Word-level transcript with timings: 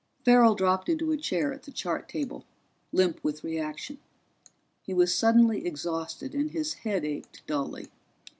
Farrell 0.25 0.55
dropped 0.55 0.89
into 0.89 1.11
a 1.11 1.15
chair 1.17 1.53
at 1.53 1.61
the 1.61 1.71
chart 1.71 2.09
table, 2.09 2.43
limp 2.91 3.19
with 3.23 3.43
reaction. 3.43 3.99
He 4.81 4.95
was 4.95 5.13
suddenly 5.13 5.63
exhausted, 5.67 6.33
and 6.33 6.49
his 6.49 6.73
head 6.73 7.05
ached 7.05 7.45
dully. 7.45 7.91